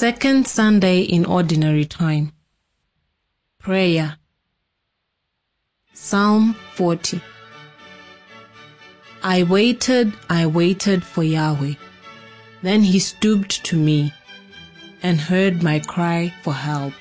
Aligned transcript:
Second 0.00 0.48
Sunday 0.48 1.02
in 1.02 1.26
Ordinary 1.26 1.84
Time. 1.84 2.32
Prayer. 3.58 4.16
Psalm 5.92 6.54
40. 6.72 7.20
I 9.22 9.42
waited, 9.42 10.14
I 10.30 10.46
waited 10.46 11.04
for 11.04 11.22
Yahweh. 11.22 11.74
Then 12.62 12.82
he 12.82 12.98
stooped 12.98 13.62
to 13.66 13.76
me 13.76 14.14
and 15.02 15.20
heard 15.20 15.62
my 15.62 15.80
cry 15.80 16.32
for 16.42 16.54
help. 16.54 16.94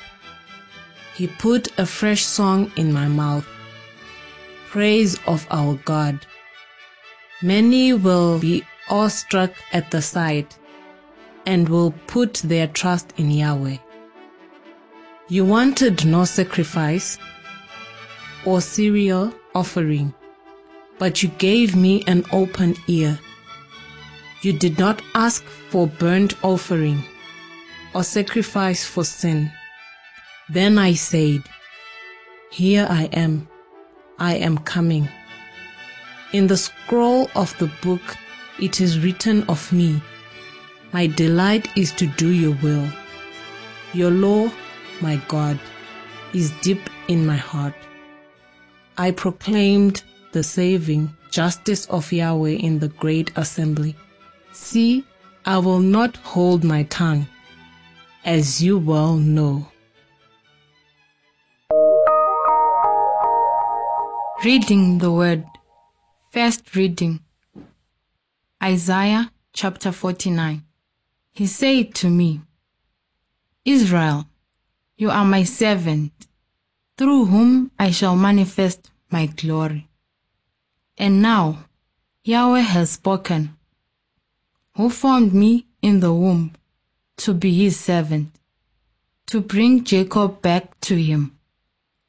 He 1.16 1.28
put 1.28 1.80
a 1.80 1.86
fresh 1.86 2.26
song 2.26 2.70
in 2.76 2.92
my 2.92 3.08
mouth. 3.08 3.48
Praise 4.68 5.18
of 5.26 5.48
our 5.50 5.76
God. 5.86 6.26
Many 7.42 7.94
will 7.94 8.40
be 8.40 8.66
awestruck 8.90 9.54
at 9.72 9.90
the 9.90 10.02
sight 10.02 10.59
and 11.46 11.68
will 11.70 11.92
put 12.08 12.36
their 12.36 12.68
trust 12.68 13.14
in 13.18 13.32
Yahweh. 13.32 13.78
You 15.28 15.46
wanted 15.46 16.06
no 16.06 16.26
sacrifice 16.26 17.18
or 18.46 18.62
cereal 18.62 19.34
offering, 19.54 20.14
but 20.98 21.22
you 21.22 21.30
gave 21.38 21.76
me 21.76 22.04
an 22.08 22.26
open 22.32 22.76
ear. 22.88 23.20
You 24.42 24.54
did 24.54 24.80
not 24.80 25.02
ask 25.14 25.44
for 25.44 25.88
burnt 25.88 26.34
offering 26.44 27.04
or 27.94 28.04
sacrifice 28.04 28.86
for 28.86 29.04
sin. 29.04 29.52
Then 30.50 30.78
I 30.78 30.94
said, 30.94 31.44
Here 32.52 32.88
I 32.90 33.04
am, 33.14 33.48
I 34.18 34.36
am 34.36 34.58
coming. 34.58 35.10
In 36.32 36.48
the 36.48 36.58
scroll 36.58 37.30
of 37.36 37.58
the 37.58 37.72
book 37.82 38.02
it 38.60 38.82
is 38.82 39.00
written 39.00 39.44
of 39.44 39.72
me 39.72 40.02
my 40.92 41.08
delight 41.08 41.68
is 41.78 41.92
to 41.94 42.08
do 42.08 42.30
your 42.30 42.56
will. 42.64 42.88
Your 43.94 44.12
law, 44.12 44.52
my 45.02 45.22
God, 45.28 45.60
is 46.34 46.52
deep 46.62 46.90
in 47.08 47.26
my 47.26 47.38
heart. 47.38 47.76
I 48.98 49.12
proclaimed 49.12 50.04
the 50.32 50.44
saving 50.44 51.16
justice 51.32 51.86
of 51.88 52.12
Yahweh 52.12 52.58
in 52.68 52.80
the 52.80 52.90
great 52.90 53.32
assembly. 53.36 53.96
See, 54.52 55.06
I 55.46 55.58
will 55.60 55.80
not 55.80 56.18
hold 56.18 56.64
my 56.64 56.84
tongue, 56.84 57.28
as 58.26 58.62
you 58.62 58.78
well 58.78 59.16
know. 59.16 59.68
Reading 64.44 65.00
the 65.00 65.12
Word. 65.12 65.46
First 66.32 66.76
reading 66.76 67.22
Isaiah 68.62 69.32
chapter 69.54 69.92
49. 69.92 70.64
He 71.40 71.48
said 71.48 71.96
to 71.96 72.10
me, 72.10 72.42
Israel, 73.64 74.28
you 74.98 75.10
are 75.10 75.24
my 75.24 75.46
servant, 75.46 76.12
through 76.98 77.28
whom 77.28 77.72
I 77.80 77.92
shall 77.92 78.18
manifest 78.18 78.92
my 79.10 79.28
glory. 79.28 79.88
And 80.98 81.22
now, 81.22 81.64
Yahweh 82.26 82.60
has 82.60 82.90
spoken, 82.90 83.56
who 84.76 84.90
formed 84.90 85.34
me 85.34 85.66
in 85.82 86.02
the 86.02 86.14
womb 86.14 86.52
to 87.24 87.34
be 87.34 87.64
his 87.64 87.80
servant, 87.80 88.38
to 89.28 89.40
bring 89.40 89.86
Jacob 89.86 90.42
back 90.42 90.78
to 90.82 91.02
him, 91.02 91.40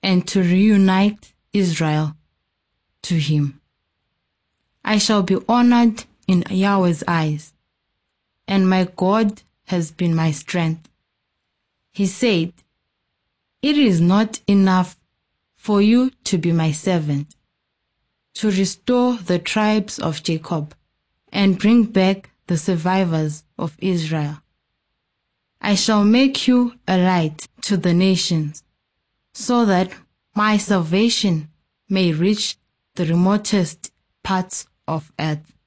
and 0.02 0.26
to 0.26 0.42
reunite 0.42 1.34
Israel 1.52 2.16
to 3.02 3.14
him. 3.14 3.60
I 4.84 4.98
shall 4.98 5.22
be 5.22 5.36
honored 5.48 6.02
in 6.26 6.42
Yahweh's 6.50 7.04
eyes 7.06 7.52
and 8.50 8.68
my 8.68 8.84
God 8.96 9.42
has 9.66 9.92
been 9.92 10.14
my 10.14 10.32
strength. 10.32 10.90
He 11.92 12.06
said, 12.06 12.52
It 13.62 13.78
is 13.78 14.00
not 14.00 14.40
enough 14.48 14.98
for 15.56 15.80
you 15.80 16.10
to 16.24 16.36
be 16.36 16.50
my 16.50 16.72
servant, 16.72 17.36
to 18.34 18.48
restore 18.50 19.16
the 19.16 19.38
tribes 19.38 20.00
of 20.00 20.24
Jacob 20.24 20.74
and 21.32 21.60
bring 21.60 21.84
back 21.84 22.30
the 22.48 22.58
survivors 22.58 23.44
of 23.56 23.76
Israel. 23.78 24.38
I 25.60 25.76
shall 25.76 26.02
make 26.02 26.48
you 26.48 26.74
a 26.88 26.98
light 26.98 27.46
to 27.62 27.76
the 27.76 27.94
nations, 27.94 28.64
so 29.32 29.64
that 29.66 29.92
my 30.34 30.56
salvation 30.56 31.48
may 31.88 32.12
reach 32.12 32.56
the 32.96 33.06
remotest 33.06 33.92
parts 34.24 34.66
of 34.88 35.12
earth. 35.20 35.59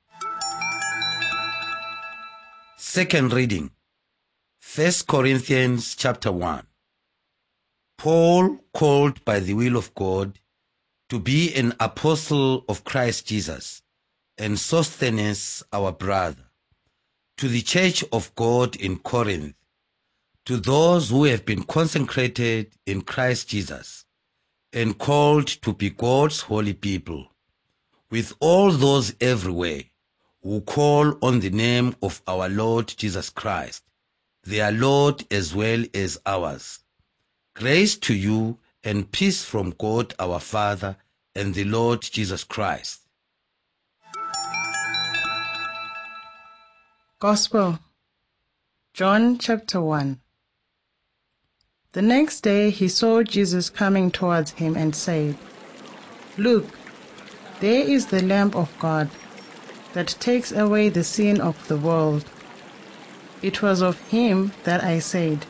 Second 2.93 3.33
reading. 3.33 3.71
First 4.59 5.07
Corinthians 5.07 5.95
chapter 5.95 6.31
1. 6.31 6.63
Paul, 7.97 8.59
called 8.71 9.25
by 9.25 9.39
the 9.39 9.55
will 9.55 9.77
of 9.77 9.95
God 9.95 10.37
to 11.09 11.19
be 11.19 11.51
an 11.55 11.73
apostle 11.79 12.63
of 12.69 12.83
Christ 12.83 13.25
Jesus, 13.25 13.81
and 14.37 14.59
Sosthenes 14.59 15.63
our 15.73 15.91
brother, 15.91 16.43
to 17.37 17.47
the 17.47 17.63
church 17.63 18.05
of 18.13 18.35
God 18.35 18.75
in 18.75 18.99
Corinth, 18.99 19.55
to 20.45 20.57
those 20.57 21.09
who 21.09 21.23
have 21.23 21.45
been 21.47 21.63
consecrated 21.63 22.75
in 22.85 23.01
Christ 23.01 23.47
Jesus, 23.47 24.05
and 24.71 24.99
called 24.99 25.47
to 25.47 25.73
be 25.73 25.89
God's 25.89 26.41
holy 26.41 26.73
people, 26.73 27.31
with 28.11 28.33
all 28.39 28.71
those 28.71 29.15
everywhere 29.19 29.81
who 30.43 30.59
call 30.61 31.17
on 31.21 31.39
the 31.39 31.49
name 31.49 31.95
of 32.03 32.21
our 32.27 32.49
Lord 32.49 32.93
Jesus 32.97 33.29
Christ, 33.29 33.83
their 34.43 34.71
Lord 34.71 35.25
as 35.31 35.55
well 35.55 35.85
as 35.93 36.19
ours. 36.25 36.79
Grace 37.55 37.95
to 37.99 38.13
you 38.13 38.59
and 38.83 39.09
peace 39.09 39.45
from 39.45 39.73
God 39.79 40.13
our 40.19 40.41
Father 40.41 40.97
and 41.33 41.53
the 41.53 41.63
Lord 41.63 42.01
Jesus 42.01 42.43
Christ. 42.43 42.99
Gospel 47.19 47.79
John 48.93 49.37
chapter 49.37 49.81
1 49.81 50.19
The 51.93 52.01
next 52.01 52.41
day 52.41 52.69
he 52.69 52.89
saw 52.89 53.23
Jesus 53.23 53.69
coming 53.69 54.11
towards 54.11 54.51
him 54.51 54.75
and 54.75 54.93
said, 54.93 55.37
Look, 56.37 56.67
there 57.61 57.87
is 57.87 58.07
the 58.07 58.21
Lamb 58.21 58.51
of 58.55 58.77
God 58.77 59.09
that 59.93 60.15
takes 60.19 60.51
away 60.51 60.89
the 60.89 61.03
sin 61.03 61.39
of 61.39 61.67
the 61.67 61.77
world. 61.77 62.25
It 63.41 63.61
was 63.61 63.81
of 63.81 63.99
him 64.09 64.51
that 64.63 64.83
I 64.83 64.99
said, 64.99 65.45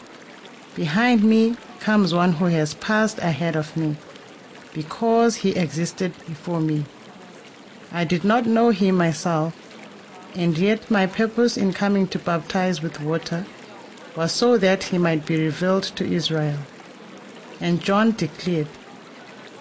Behind 0.75 1.23
me 1.23 1.55
comes 1.79 2.13
one 2.13 2.33
who 2.33 2.45
has 2.45 2.73
passed 2.73 3.19
ahead 3.19 3.55
of 3.55 3.75
me, 3.77 3.95
because 4.73 5.37
he 5.37 5.51
existed 5.51 6.13
before 6.27 6.59
me. 6.59 6.85
I 7.91 8.03
did 8.03 8.23
not 8.23 8.45
know 8.45 8.71
him 8.71 8.95
myself, 8.97 9.53
and 10.35 10.57
yet 10.57 10.89
my 10.89 11.05
purpose 11.05 11.57
in 11.57 11.73
coming 11.73 12.07
to 12.07 12.19
baptize 12.19 12.81
with 12.81 12.99
water 12.99 13.45
was 14.15 14.31
so 14.31 14.57
that 14.57 14.85
he 14.85 14.97
might 14.97 15.25
be 15.25 15.39
revealed 15.39 15.83
to 15.83 16.05
Israel. 16.05 16.57
And 17.59 17.81
John 17.81 18.11
declared, 18.11 18.67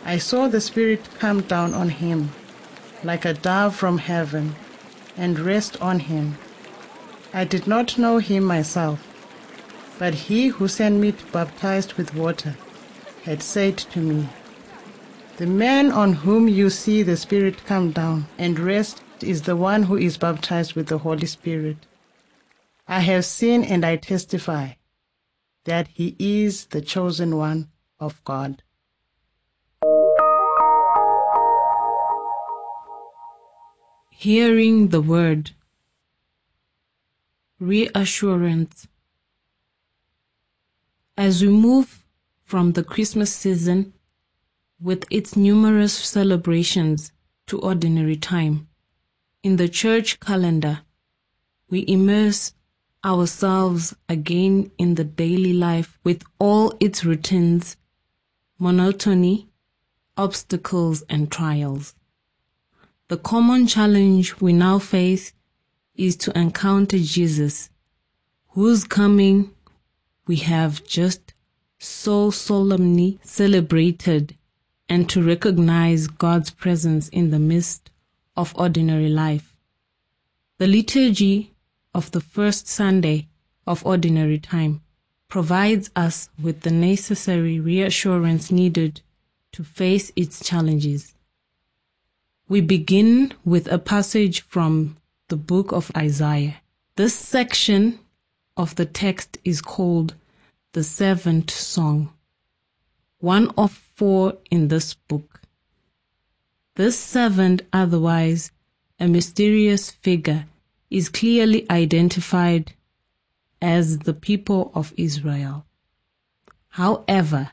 I 0.04 0.19
saw 0.19 0.48
the 0.48 0.60
Spirit 0.60 1.09
come 1.19 1.42
down 1.42 1.75
on 1.75 1.91
him 1.91 2.31
like 3.04 3.25
a 3.25 3.34
dove 3.34 3.76
from 3.76 3.98
heaven 3.98 4.54
and 5.16 5.38
rest 5.38 5.80
on 5.80 6.00
him. 6.00 6.36
I 7.34 7.44
did 7.44 7.66
not 7.66 7.98
know 7.98 8.18
him 8.18 8.44
myself, 8.44 9.00
but 9.98 10.14
he 10.14 10.48
who 10.48 10.68
sent 10.68 11.00
me 11.00 11.12
to 11.12 11.26
baptize 11.26 11.96
with 11.96 12.14
water 12.14 12.56
had 13.24 13.42
said 13.42 13.78
to 13.78 14.00
me, 14.00 14.28
The 15.36 15.46
man 15.46 15.92
on 15.92 16.12
whom 16.12 16.48
you 16.48 16.70
see 16.70 17.02
the 17.02 17.16
Spirit 17.16 17.64
come 17.64 17.92
down 17.92 18.26
and 18.38 18.58
rest 18.58 19.02
is 19.20 19.42
the 19.42 19.56
one 19.56 19.84
who 19.84 19.96
is 19.96 20.18
baptized 20.18 20.74
with 20.74 20.88
the 20.88 20.98
Holy 20.98 21.26
Spirit. 21.26 21.78
I 22.88 23.00
have 23.00 23.24
seen 23.24 23.65
and 23.65 23.84
I 23.84 23.97
testify 23.97 24.72
that 25.65 25.88
he 25.88 26.16
is 26.18 26.66
the 26.66 26.80
chosen 26.80 27.36
one 27.36 27.70
of 28.00 28.22
God. 28.24 28.62
Hearing 34.22 34.91
the 34.91 35.01
word. 35.01 35.51
Reassurance. 37.59 38.86
As 41.16 41.42
we 41.42 41.48
move 41.48 42.04
from 42.45 42.74
the 42.74 42.84
Christmas 42.84 43.34
season 43.34 43.95
with 44.80 45.07
its 45.10 45.34
numerous 45.34 45.92
celebrations 45.92 47.10
to 47.48 47.59
ordinary 47.59 48.15
time, 48.15 48.69
in 49.42 49.57
the 49.57 49.69
church 49.69 50.21
calendar, 50.21 50.83
we 51.68 51.84
immerse 51.89 52.53
ourselves 53.04 53.92
again 54.09 54.71
in 54.78 54.95
the 54.95 55.03
daily 55.03 55.53
life 55.53 55.98
with 56.04 56.22
all 56.39 56.72
its 56.78 57.04
routines, 57.04 57.77
monotony, 58.57 59.48
obstacles, 60.16 61.03
and 61.10 61.28
trials. 61.33 61.97
The 63.12 63.18
common 63.18 63.66
challenge 63.66 64.41
we 64.41 64.54
now 64.54 64.78
face 64.78 65.34
is 65.94 66.16
to 66.16 66.32
encounter 66.34 66.97
Jesus, 66.98 67.68
whose 68.53 68.84
coming 68.84 69.50
we 70.26 70.36
have 70.36 70.82
just 70.86 71.34
so 71.78 72.30
solemnly 72.30 73.20
celebrated 73.22 74.38
and 74.88 75.10
to 75.10 75.22
recognize 75.22 76.06
God's 76.06 76.48
presence 76.48 77.10
in 77.10 77.30
the 77.30 77.38
midst 77.38 77.91
of 78.34 78.56
ordinary 78.56 79.10
life. 79.10 79.54
The 80.56 80.66
liturgy 80.66 81.53
of 81.94 82.12
the 82.12 82.22
first 82.22 82.66
Sunday 82.66 83.28
of 83.66 83.84
ordinary 83.84 84.38
time 84.38 84.80
provides 85.28 85.91
us 85.94 86.30
with 86.42 86.62
the 86.62 86.70
necessary 86.70 87.60
reassurance 87.60 88.50
needed 88.50 89.03
to 89.53 89.65
face 89.65 90.12
its 90.16 90.42
challenges. 90.42 91.15
We 92.53 92.60
begin 92.60 93.33
with 93.47 93.66
a 93.72 93.78
passage 93.78 94.43
from 94.43 94.99
the 95.28 95.39
book 95.39 95.72
of 95.72 95.91
Isaiah. 95.97 96.57
This 96.97 97.15
section 97.15 97.99
of 98.59 98.75
the 98.75 98.84
text 98.84 99.39
is 99.43 99.63
called 99.63 100.16
the 100.75 100.84
servant 100.84 101.51
song, 101.51 102.13
one 103.21 103.49
of 103.57 103.72
four 103.72 104.37
in 104.51 104.69
this 104.69 104.93
book. 104.93 105.41
This 106.75 106.99
servant, 106.99 107.63
otherwise 107.72 108.53
a 109.01 109.09
mysterious 109.09 109.91
figure, 109.91 110.45
is 110.91 111.09
clearly 111.09 111.65
identified 111.71 112.75
as 113.63 114.01
the 114.01 114.13
people 114.13 114.72
of 114.75 114.93
Israel. 114.99 115.65
However, 116.69 117.53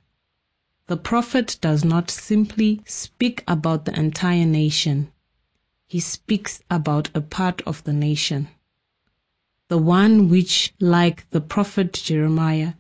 the 0.89 0.97
prophet 0.97 1.55
does 1.61 1.85
not 1.85 2.09
simply 2.09 2.81
speak 2.83 3.43
about 3.47 3.85
the 3.85 3.93
entire 3.95 4.43
nation. 4.43 5.11
He 5.85 5.99
speaks 5.99 6.63
about 6.67 7.11
a 7.13 7.21
part 7.21 7.61
of 7.67 7.83
the 7.83 7.93
nation. 7.93 8.47
The 9.67 9.77
one 9.77 10.29
which, 10.29 10.73
like 10.79 11.29
the 11.29 11.41
prophet 11.41 11.93
Jeremiah, 11.93 12.73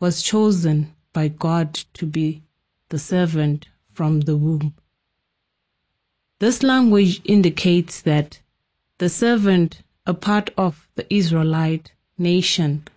was 0.00 0.24
chosen 0.24 0.92
by 1.12 1.28
God 1.28 1.74
to 1.94 2.04
be 2.04 2.42
the 2.88 2.98
servant 2.98 3.68
from 3.92 4.22
the 4.22 4.36
womb. 4.36 4.74
This 6.40 6.64
language 6.64 7.20
indicates 7.24 8.02
that 8.02 8.40
the 8.98 9.08
servant, 9.08 9.82
a 10.04 10.14
part 10.14 10.50
of 10.58 10.88
the 10.96 11.06
Israelite 11.14 11.92
nation, 12.18 12.88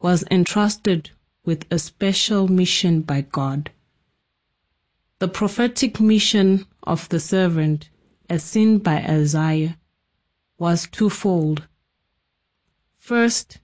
was 0.00 0.24
entrusted 0.30 1.10
with 1.44 1.66
a 1.70 1.78
special 1.78 2.48
mission 2.48 3.02
by 3.02 3.20
God. 3.20 3.70
The 5.24 5.30
prophetic 5.30 6.00
mission 6.00 6.66
of 6.82 7.08
the 7.08 7.18
servant, 7.18 7.88
as 8.28 8.44
seen 8.44 8.76
by 8.76 8.96
Isaiah, 8.96 9.78
was 10.58 10.86
twofold. 10.86 11.66
First, 12.98 13.58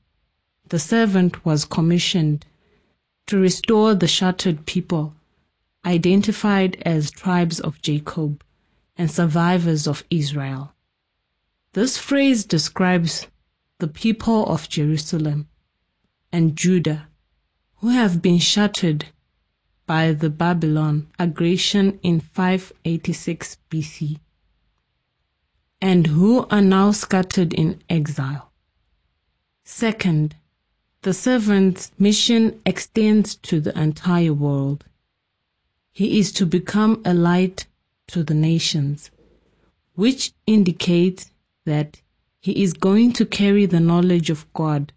the 0.70 0.78
servant 0.78 1.44
was 1.44 1.66
commissioned 1.66 2.46
to 3.26 3.36
restore 3.36 3.94
the 3.94 4.08
shattered 4.08 4.64
people, 4.64 5.14
identified 5.84 6.80
as 6.86 7.10
tribes 7.10 7.60
of 7.60 7.82
Jacob 7.82 8.42
and 8.96 9.10
survivors 9.10 9.86
of 9.86 10.02
Israel. 10.08 10.72
This 11.74 11.98
phrase 11.98 12.46
describes 12.46 13.26
the 13.80 13.88
people 13.88 14.46
of 14.46 14.70
Jerusalem 14.70 15.46
and 16.32 16.56
Judah 16.56 17.08
who 17.80 17.88
have 17.90 18.22
been 18.22 18.38
shattered 18.38 19.04
by 19.90 20.12
the 20.12 20.30
Babylon 20.30 21.08
aggression 21.18 21.98
in 22.04 22.20
586 22.20 23.56
BC 23.68 24.20
and 25.82 26.06
who 26.06 26.46
are 26.48 26.62
now 26.62 26.92
scattered 26.92 27.52
in 27.52 27.82
exile. 27.90 28.52
Second, 29.64 30.36
the 31.02 31.12
servant's 31.12 31.90
mission 31.98 32.60
extends 32.64 33.34
to 33.34 33.58
the 33.58 33.76
entire 33.76 34.32
world. 34.32 34.84
He 35.90 36.20
is 36.20 36.30
to 36.34 36.46
become 36.46 37.02
a 37.04 37.12
light 37.12 37.66
to 38.12 38.22
the 38.22 38.34
nations, 38.50 39.10
which 39.96 40.32
indicates 40.46 41.32
that 41.66 42.00
he 42.38 42.62
is 42.62 42.74
going 42.74 43.12
to 43.14 43.26
carry 43.26 43.66
the 43.66 43.80
knowledge 43.80 44.30
of 44.30 44.46
God 44.52 44.92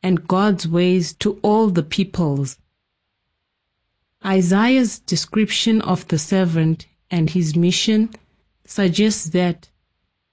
and 0.00 0.28
God's 0.28 0.68
ways 0.68 1.12
to 1.14 1.40
all 1.42 1.70
the 1.70 1.82
peoples. 1.82 2.58
Isaiah's 4.26 4.98
description 4.98 5.80
of 5.82 6.08
the 6.08 6.18
servant 6.18 6.86
and 7.12 7.30
his 7.30 7.54
mission 7.54 8.10
suggests 8.64 9.30
that 9.30 9.68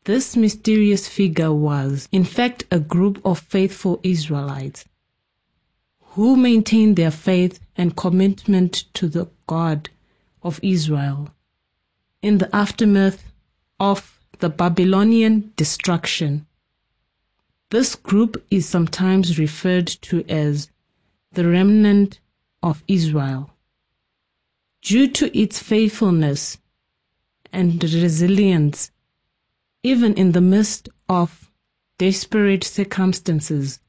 this 0.06 0.36
mysterious 0.36 1.07
figure 1.07 1.54
was, 1.54 2.10
in 2.12 2.24
fact, 2.24 2.63
a 2.72 2.80
group 2.80 3.22
of 3.24 3.40
faithful 3.40 4.00
Israelites 4.01 4.86
who 6.13 6.36
maintained 6.36 6.95
their 6.95 7.12
faith 7.12 7.60
and 7.78 7.95
commitment 7.95 8.86
to 8.95 9.07
the 9.07 9.30
God 9.48 9.90
of 10.42 10.60
Israel 10.63 11.30
in 12.22 12.40
the 12.40 12.54
aftermath 12.56 13.31
of 13.80 14.19
the 14.40 14.50
Babylonian 14.50 15.54
destruction. 15.56 16.48
This 17.69 17.95
group 17.95 18.44
is 18.50 18.68
sometimes 18.68 19.40
referred 19.40 19.88
to 19.88 20.24
as 20.28 20.69
the 21.31 21.48
remnant 21.48 22.19
of 22.62 22.84
Israel. 22.88 23.53
Due 24.83 25.07
to 25.07 25.38
its 25.38 25.59
faithfulness 25.59 26.57
and 27.53 27.81
resilience, 27.81 28.91
even 29.81 30.13
in 30.15 30.33
the 30.33 30.41
midst 30.41 30.89
of 31.07 31.50
desperate 31.97 32.65
circumstances, 32.65 33.80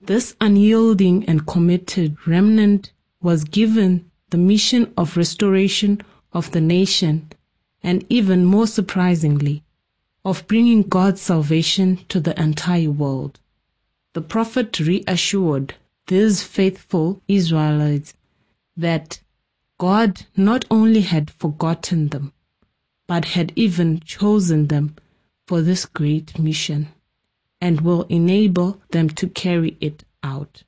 this 0.00 0.36
unyielding 0.40 1.24
and 1.24 1.48
committed 1.48 2.16
remnant 2.28 2.92
was 3.20 3.42
given 3.42 4.08
the 4.30 4.38
mission 4.38 4.92
of 4.96 5.16
restoration 5.16 6.00
of 6.32 6.52
the 6.52 6.60
nation 6.60 7.28
and 7.82 8.06
even 8.08 8.44
more 8.44 8.68
surprisingly, 8.68 9.64
of 10.24 10.46
bringing 10.46 10.82
God's 10.82 11.20
salvation 11.20 11.98
to 12.08 12.20
the 12.20 12.40
entire 12.40 12.90
world. 12.90 13.40
The 14.12 14.20
prophet 14.20 14.78
reassured 14.78 15.74
these 16.06 16.44
faithful 16.44 17.20
Israelites 17.26 18.14
that 18.76 19.20
God 19.80 20.26
not 20.36 20.66
only 20.70 21.00
had 21.00 21.30
forgotten 21.30 22.08
them, 22.08 22.34
but 23.06 23.24
had 23.24 23.50
even 23.56 24.00
chosen 24.00 24.66
them 24.66 24.94
for 25.46 25.62
this 25.62 25.86
great 25.86 26.38
mission 26.38 26.88
and 27.62 27.80
will 27.80 28.02
enable 28.10 28.82
them 28.90 29.08
to 29.08 29.26
carry 29.26 29.78
it 29.80 30.04
out. 30.22 30.64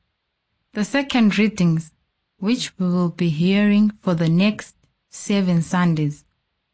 The 0.73 0.87
second 0.87 1.39
readings, 1.39 1.93
which 2.39 2.73
we 2.79 2.87
will 2.87 3.11
be 3.11 3.29
hearing 3.29 3.91
for 4.01 4.15
the 4.15 4.31
next 4.31 4.77
seven 5.11 5.61
Sundays, 5.61 6.25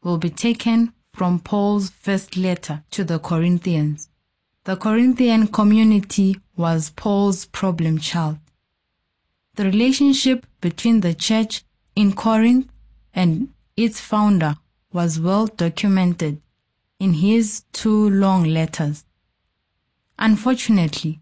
will 0.01 0.17
be 0.17 0.29
taken 0.29 0.93
from 1.11 1.41
Paul's 1.41 1.89
first 1.89 2.37
letter 2.37 2.83
to 2.91 3.03
the 3.03 3.19
Corinthians. 3.19 4.07
The 4.63 4.77
Corinthian 4.77 5.47
community 5.47 6.39
was 6.55 6.91
Paul's 6.91 7.47
problem 7.47 7.97
child. 7.97 8.37
The 9.55 9.65
relationship 9.65 10.45
between 10.61 11.01
the 11.01 11.13
church 11.13 11.65
in 11.95 12.13
Corinth 12.13 12.69
and 13.13 13.49
its 13.75 13.99
founder 13.99 14.55
was 14.91 15.19
well 15.19 15.47
documented 15.47 16.41
in 16.99 17.13
his 17.13 17.63
two 17.71 18.09
long 18.09 18.43
letters. 18.43 19.05
Unfortunately, 20.17 21.19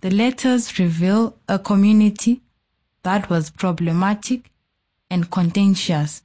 the 0.00 0.10
letters 0.10 0.78
reveal 0.78 1.36
a 1.48 1.58
community 1.58 2.42
that 3.02 3.30
was 3.30 3.50
problematic 3.50 4.50
and 5.10 5.30
contentious. 5.30 6.22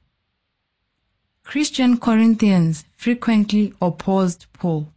Christian 1.42 1.98
Corinthians 1.98 2.84
frequently 2.96 3.74
opposed 3.80 4.46
Paul, 4.52 4.88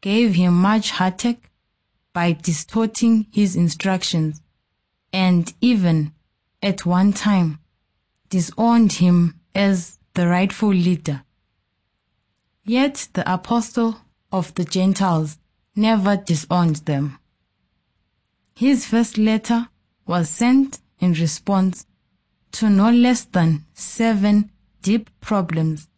gave 0.00 0.34
him 0.34 0.54
much 0.54 0.90
heartache 0.92 1.50
by 2.12 2.32
distorting 2.32 3.26
his 3.32 3.56
instructions, 3.56 4.40
and 5.12 5.52
even, 5.60 6.12
at 6.62 6.86
one 6.86 7.12
time, 7.12 7.58
disowned 8.28 8.94
him 8.94 9.40
as 9.54 9.98
the 10.14 10.26
rightful 10.26 10.70
leader. 10.70 11.22
Yet 12.64 13.08
the 13.12 13.30
apostle 13.32 13.98
of 14.32 14.54
the 14.54 14.64
Gentiles 14.64 15.38
never 15.74 16.16
disowned 16.16 16.76
them. 16.86 17.18
His 18.54 18.86
first 18.86 19.18
letter 19.18 19.68
was 20.06 20.30
sent 20.30 20.80
in 20.98 21.12
response 21.12 21.86
to 22.52 22.70
no 22.70 22.90
less 22.90 23.24
than 23.24 23.64
seven 23.74 24.50
deep 24.82 25.10
problems 25.20 25.88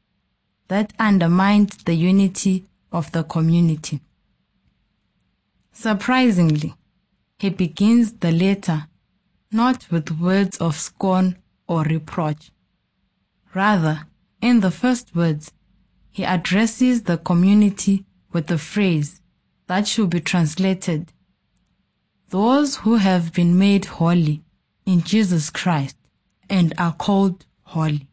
that 0.68 0.92
undermined 0.98 1.70
the 1.84 1.94
unity 1.94 2.64
of 2.90 3.12
the 3.12 3.22
community. 3.22 4.00
Surprisingly, 5.72 6.74
he 7.38 7.50
begins 7.50 8.14
the 8.14 8.32
letter 8.32 8.88
not 9.52 9.90
with 9.90 10.10
words 10.10 10.58
of 10.58 10.76
scorn 10.76 11.36
or 11.68 11.82
reproach. 11.82 12.50
Rather, 13.54 14.06
in 14.40 14.60
the 14.60 14.70
first 14.70 15.14
words, 15.14 15.52
he 16.10 16.24
addresses 16.24 17.02
the 17.02 17.18
community 17.18 18.04
with 18.32 18.48
the 18.48 18.58
phrase 18.58 19.20
that 19.68 19.86
should 19.86 20.10
be 20.10 20.20
translated, 20.20 21.12
those 22.30 22.76
who 22.78 22.96
have 22.96 23.32
been 23.32 23.58
made 23.58 23.84
holy 23.84 24.42
in 24.84 25.02
Jesus 25.02 25.50
Christ 25.50 25.96
and 26.48 26.72
are 26.78 26.92
called 26.92 27.46
holy. 27.62 28.08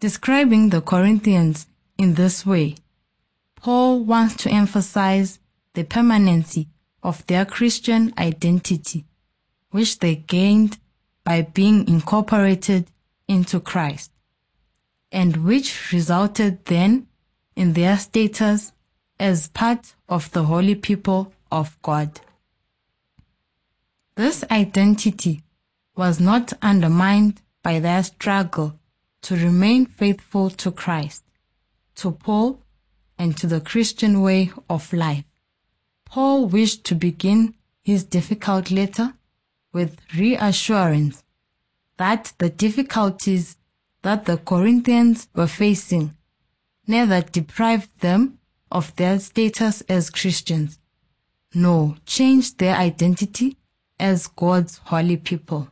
Describing 0.00 0.68
the 0.68 0.80
Corinthians 0.80 1.66
in 1.96 2.14
this 2.14 2.44
way, 2.44 2.76
Paul 3.56 4.04
wants 4.04 4.36
to 4.38 4.50
emphasize 4.50 5.38
the 5.74 5.84
permanency 5.84 6.68
of 7.02 7.26
their 7.26 7.44
Christian 7.44 8.12
identity, 8.18 9.06
which 9.70 10.00
they 10.00 10.16
gained 10.16 10.78
by 11.24 11.42
being 11.42 11.88
incorporated 11.88 12.86
into 13.26 13.58
Christ, 13.58 14.10
and 15.10 15.44
which 15.44 15.92
resulted 15.92 16.64
then 16.66 17.06
in 17.56 17.72
their 17.72 17.96
status 17.98 18.72
as 19.18 19.48
part 19.48 19.94
of 20.08 20.30
the 20.32 20.44
holy 20.44 20.74
people 20.74 21.32
of 21.50 21.80
God. 21.82 22.20
This 24.16 24.44
identity 24.50 25.42
was 25.96 26.20
not 26.20 26.52
undermined 26.62 27.40
by 27.62 27.80
their 27.80 28.02
struggle 28.02 28.78
to 29.22 29.36
remain 29.36 29.86
faithful 29.86 30.50
to 30.50 30.70
Christ, 30.70 31.24
to 31.96 32.10
Paul, 32.10 32.60
and 33.18 33.36
to 33.38 33.46
the 33.46 33.60
Christian 33.60 34.20
way 34.20 34.52
of 34.68 34.92
life. 34.92 35.24
Paul 36.04 36.46
wished 36.46 36.84
to 36.84 36.94
begin 36.94 37.54
his 37.82 38.04
difficult 38.04 38.70
letter 38.70 39.14
with 39.74 39.98
reassurance 40.16 41.22
that 41.98 42.32
the 42.38 42.48
difficulties 42.48 43.58
that 44.02 44.24
the 44.24 44.38
Corinthians 44.38 45.28
were 45.34 45.46
facing 45.46 46.16
neither 46.86 47.20
deprived 47.22 47.90
them 48.00 48.38
of 48.70 48.94
their 48.96 49.18
status 49.18 49.80
as 49.82 50.10
Christians, 50.10 50.78
nor 51.54 51.96
changed 52.06 52.58
their 52.58 52.76
identity 52.76 53.56
as 53.98 54.26
God's 54.26 54.78
holy 54.84 55.16
people. 55.16 55.68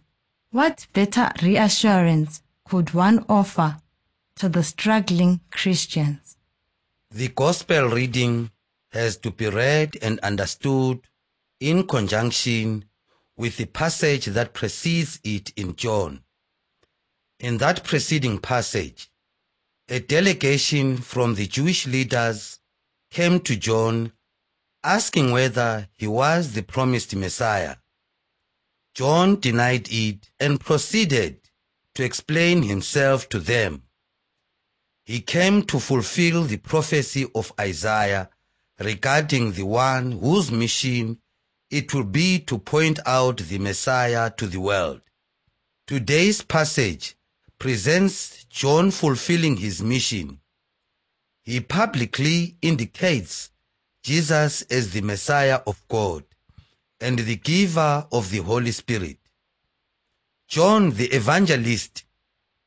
What 0.51 0.87
better 0.93 1.31
reassurance 1.43 2.43
could 2.69 2.95
one 2.95 3.25
offer 3.29 3.79
to 4.37 4.49
the 4.49 4.63
struggling 4.63 5.41
Christians? 5.51 6.37
The 7.11 7.29
gospel 7.29 7.89
reading 7.89 8.51
has 8.93 9.17
to 9.19 9.31
be 9.31 9.49
read 9.49 9.97
and 10.01 10.19
understood 10.21 11.01
in 11.61 11.87
conjunction 11.87 12.85
with 13.37 13.57
the 13.57 13.67
passage 13.67 14.27
that 14.27 14.53
precedes 14.53 15.21
it 15.25 15.53
in 15.57 15.75
John. 15.77 16.23
In 17.41 17.59
that 17.59 17.83
preceding 17.85 18.39
passage, 18.39 19.11
a 19.89 20.01
delegation 20.01 20.97
from 20.97 21.35
the 21.35 21.47
Jewish 21.47 21.87
leaders 21.87 22.61
came 23.11 23.41
to 23.41 23.57
John 23.57 24.13
asking 24.85 25.31
whether 25.31 25.89
he 25.95 26.07
was 26.07 26.53
the 26.53 26.63
promised 26.63 27.15
Messiah. 27.15 27.77
John 28.95 29.41
denied 29.41 29.89
it 29.91 30.31
and 30.39 30.61
proceeded 30.61 31.41
to 31.95 32.05
explain 32.05 32.63
himself 32.63 33.29
to 33.31 33.39
them. 33.39 33.83
He 35.05 35.21
came 35.21 35.63
to 35.65 35.79
fulfill 35.79 36.45
the 36.45 36.59
prophecy 36.59 37.27
of 37.35 37.53
Isaiah 37.59 38.31
regarding 38.79 39.53
the 39.53 39.65
one 39.65 40.13
whose 40.13 40.51
mission 40.51 41.19
it 41.73 41.95
will 41.95 42.05
be 42.05 42.39
to 42.39 42.59
point 42.59 42.99
out 43.07 43.39
the 43.39 43.59
Messiah 43.59 44.31
to 44.37 44.47
the 44.47 44.61
world. 44.61 45.01
Today's 45.87 46.43
passage 46.43 47.17
presents 47.59 48.45
John 48.45 48.91
fulfilling 48.91 49.57
his 49.57 49.83
mission. 49.83 50.39
He 51.43 51.61
publicly 51.61 52.57
indicates 52.61 53.51
Jesus 54.05 54.61
as 54.63 54.93
the 54.93 55.01
Messiah 55.01 55.61
of 55.67 55.83
God 55.89 56.25
and 57.01 57.19
the 57.19 57.37
giver 57.37 58.07
of 58.13 58.31
the 58.31 58.43
Holy 58.43 58.73
Spirit. 58.73 59.17
John 60.47 60.91
the 60.91 61.07
evangelist 61.07 62.05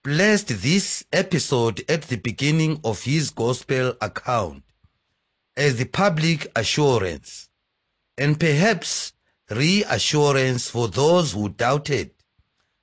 placed 0.03 0.47
this 0.63 1.05
episode 1.13 1.85
at 1.87 2.03
the 2.03 2.17
beginning 2.17 2.81
of 2.83 3.03
his 3.03 3.29
gospel 3.29 3.93
account 4.01 4.63
as 5.55 5.77
the 5.77 5.85
public 5.85 6.51
assurance 6.55 7.49
and 8.17 8.39
perhaps 8.39 9.13
reassurance 9.49 10.69
for 10.69 10.87
those 10.87 11.33
who 11.33 11.49
doubted 11.49 12.11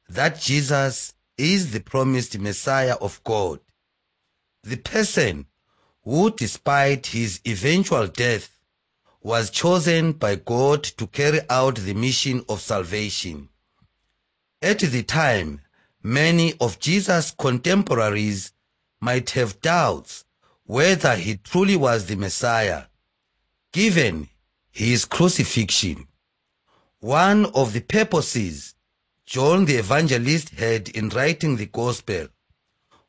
that 0.09 0.41
Jesus 0.41 1.15
is 1.39 1.73
the 1.73 1.81
promised 1.81 2.39
Messiah 2.39 2.97
of 3.01 3.23
God, 3.25 3.61
the 4.63 4.77
person 4.77 5.47
who, 6.05 6.31
despite 6.31 7.09
his 7.09 7.41
eventual 7.47 8.07
death, 8.07 8.59
was 9.23 9.51
chosen 9.51 10.13
by 10.13 10.35
God 10.35 10.83
to 10.83 11.07
carry 11.07 11.41
out 11.49 11.77
the 11.77 11.95
mission 11.95 12.45
of 12.49 12.61
salvation. 12.61 13.49
At 14.61 14.81
the 14.81 15.03
time, 15.03 15.61
many 16.03 16.55
of 16.61 16.79
Jesus' 16.79 17.31
contemporaries 17.31 18.53
might 19.01 19.31
have 19.31 19.61
doubts 19.61 20.25
whether 20.65 21.17
he 21.17 21.37
truly 21.37 21.77
was 21.77 22.07
the 22.07 22.17
Messiah, 22.17 22.85
given 23.73 24.29
his 24.73 25.05
crucifixion. 25.05 26.09
One 26.99 27.47
of 27.55 27.75
the 27.75 27.81
purposes 27.81 28.75
John 29.27 29.67
the 29.67 29.77
Evangelist 29.77 30.51
had 30.51 30.89
in 30.89 31.11
writing 31.11 31.57
the 31.57 31.67
Gospel 31.67 32.29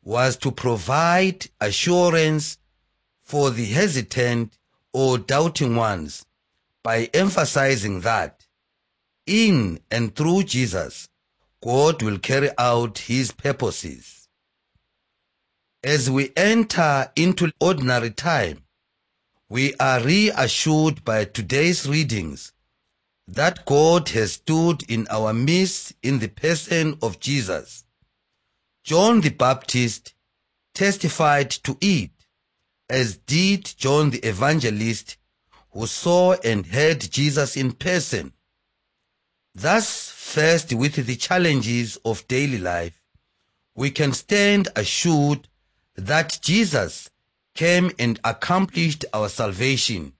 was 0.03 0.37
to 0.37 0.51
provide 0.51 1.47
assurance 1.59 2.57
for 3.23 3.49
the 3.49 3.65
hesitant 3.65 4.57
or 4.91 5.17
doubting 5.17 5.75
ones 5.75 6.25
by 6.83 7.09
emphasizing 7.13 8.01
that 8.01 8.45
in 9.25 9.79
and 9.89 10.13
through 10.15 10.43
Jesus, 10.43 11.07
God 11.63 12.03
will 12.03 12.19
carry 12.19 12.49
out 12.57 12.97
his 12.99 13.31
purposes. 13.31 14.27
As 15.81 16.09
we 16.09 16.31
enter 16.35 17.11
into 17.15 17.51
ordinary 17.59 18.11
time, 18.11 18.63
we 19.53 19.71
are 19.75 20.01
reassured 20.01 21.05
by 21.05 21.23
today's 21.23 21.87
readings 21.87 22.53
that 23.27 23.63
God 23.67 24.09
has 24.09 24.31
stood 24.31 24.81
in 24.89 25.05
our 25.11 25.31
midst 25.31 25.93
in 26.01 26.17
the 26.17 26.27
person 26.27 26.97
of 27.03 27.19
Jesus. 27.19 27.83
John 28.83 29.21
the 29.21 29.29
Baptist 29.29 30.15
testified 30.73 31.51
to 31.51 31.77
it, 31.81 32.09
as 32.89 33.17
did 33.17 33.65
John 33.77 34.09
the 34.09 34.27
Evangelist, 34.27 35.17
who 35.69 35.85
saw 35.85 36.33
and 36.43 36.65
heard 36.65 37.01
Jesus 37.11 37.55
in 37.55 37.73
person. 37.73 38.33
Thus, 39.53 40.09
faced 40.09 40.73
with 40.73 40.95
the 40.95 41.15
challenges 41.15 41.99
of 42.03 42.27
daily 42.27 42.57
life, 42.57 42.99
we 43.75 43.91
can 43.91 44.13
stand 44.13 44.69
assured 44.75 45.47
that 45.95 46.39
Jesus 46.41 47.11
came 47.55 47.91
and 47.99 48.19
accomplished 48.23 49.05
our 49.13 49.29
salvation. 49.29 50.13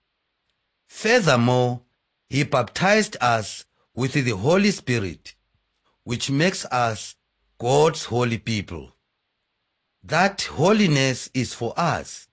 Furthermore, 0.88 1.82
he 2.30 2.44
baptized 2.44 3.18
us 3.22 3.66
with 3.96 4.14
the 4.14 4.32
Holy 4.32 4.72
Spirit, 4.72 5.36
which 6.04 6.30
makes 6.30 6.66
us 6.66 7.16
God's 7.60 8.06
holy 8.06 8.38
people. 8.38 8.96
That 10.04 10.42
holiness 10.44 11.30
is 11.34 11.54
for 11.54 11.74
us, 11.78 12.28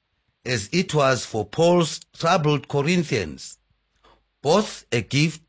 as 0.44 0.68
it 0.72 0.94
was 0.94 1.24
for 1.24 1.44
Paul's 1.44 2.00
troubled 2.16 2.68
Corinthians, 2.68 3.58
both 4.42 4.86
a 4.90 5.02
gift 5.02 5.42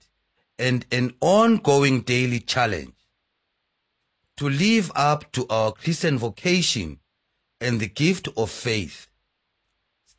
and 0.60 0.86
an 0.91 1.13
ongoing 1.20 2.01
daily 2.01 2.39
challenge. 2.39 2.93
To 4.38 4.50
live 4.50 4.91
up 4.96 5.31
to 5.34 5.46
our 5.50 5.72
Christian 5.72 6.17
vocation 6.17 7.00
and 7.60 7.79
the 7.79 7.88
gift 7.88 8.27
of 8.38 8.50
faith. 8.50 9.08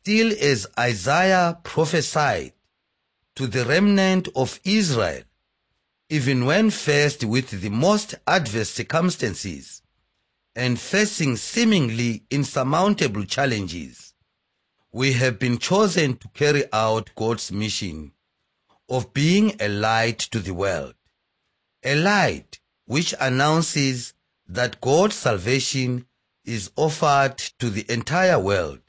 Still 0.03 0.33
as 0.41 0.67
Isaiah 0.77 1.59
prophesied 1.63 2.51
to 3.37 3.47
the 3.47 3.63
remnant 3.63 4.27
of 4.35 4.59
Israel, 4.65 5.23
even 6.09 6.43
when 6.43 6.71
faced 6.71 7.23
with 7.23 7.61
the 7.61 7.69
most 7.69 8.15
adverse 8.27 8.71
circumstances 8.71 9.81
and 10.57 10.77
facing 10.77 11.37
seemingly 11.37 12.23
insurmountable 12.29 13.23
challenges, 13.23 14.13
we 14.91 15.13
have 15.13 15.39
been 15.39 15.57
chosen 15.57 16.17
to 16.17 16.27
carry 16.33 16.65
out 16.73 17.11
God's 17.15 17.49
mission 17.53 18.11
of 18.89 19.13
being 19.13 19.55
a 19.61 19.69
light 19.69 20.19
to 20.19 20.39
the 20.39 20.53
world, 20.53 20.95
a 21.81 21.95
light 21.95 22.59
which 22.87 23.15
announces 23.21 24.13
that 24.49 24.81
God's 24.81 25.15
salvation 25.15 26.07
is 26.43 26.71
offered 26.75 27.37
to 27.59 27.69
the 27.69 27.85
entire 27.89 28.37
world. 28.37 28.82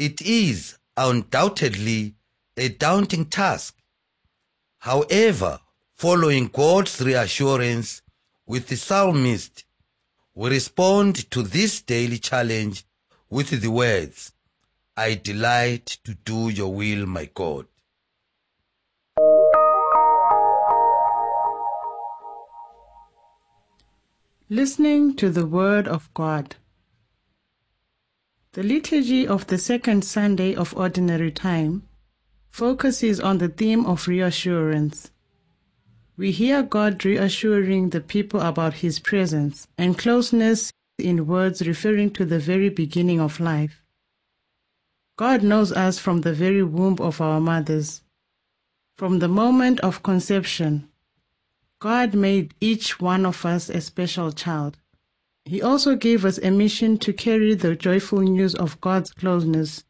It 0.00 0.22
is 0.22 0.78
undoubtedly 0.96 2.14
a 2.56 2.70
daunting 2.70 3.26
task. 3.26 3.76
However, 4.78 5.60
following 5.94 6.48
God's 6.48 7.02
reassurance 7.02 8.00
with 8.46 8.68
the 8.68 8.78
psalmist, 8.78 9.66
we 10.34 10.48
respond 10.48 11.30
to 11.30 11.42
this 11.42 11.82
daily 11.82 12.16
challenge 12.16 12.86
with 13.28 13.50
the 13.60 13.70
words, 13.70 14.32
I 14.96 15.16
delight 15.16 15.98
to 16.04 16.14
do 16.14 16.48
your 16.48 16.72
will, 16.72 17.04
my 17.04 17.26
God. 17.34 17.66
Listening 24.48 25.14
to 25.16 25.28
the 25.28 25.44
Word 25.44 25.86
of 25.86 26.08
God. 26.14 26.56
The 28.52 28.64
liturgy 28.64 29.28
of 29.28 29.46
the 29.46 29.58
second 29.58 30.04
Sunday 30.04 30.56
of 30.56 30.76
Ordinary 30.76 31.30
Time 31.30 31.86
focuses 32.50 33.20
on 33.20 33.38
the 33.38 33.46
theme 33.46 33.86
of 33.86 34.08
reassurance. 34.08 35.12
We 36.16 36.32
hear 36.32 36.64
God 36.64 37.04
reassuring 37.04 37.90
the 37.90 38.00
people 38.00 38.40
about 38.40 38.74
His 38.82 38.98
presence 38.98 39.68
and 39.78 39.96
closeness 39.96 40.72
in 40.98 41.28
words 41.28 41.64
referring 41.64 42.10
to 42.14 42.24
the 42.24 42.40
very 42.40 42.70
beginning 42.70 43.20
of 43.20 43.38
life. 43.38 43.84
God 45.16 45.44
knows 45.44 45.70
us 45.70 46.00
from 46.00 46.22
the 46.22 46.32
very 46.32 46.64
womb 46.64 46.96
of 46.98 47.20
our 47.20 47.40
mothers. 47.40 48.02
From 48.96 49.20
the 49.20 49.28
moment 49.28 49.78
of 49.78 50.02
conception, 50.02 50.88
God 51.78 52.14
made 52.14 52.54
each 52.60 52.98
one 52.98 53.24
of 53.24 53.46
us 53.46 53.68
a 53.68 53.80
special 53.80 54.32
child. 54.32 54.76
He 55.50 55.60
also 55.60 55.96
gave 55.96 56.24
us 56.24 56.38
a 56.38 56.52
mission 56.52 56.96
to 56.98 57.12
carry 57.12 57.56
the 57.56 57.74
joyful 57.74 58.20
news 58.20 58.54
of 58.54 58.80
God's 58.80 59.10
closeness 59.10 59.82